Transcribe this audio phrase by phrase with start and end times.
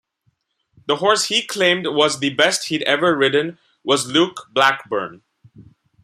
[0.87, 5.21] The horse he claimed was the best he'd ever ridden was Luke Blackburn.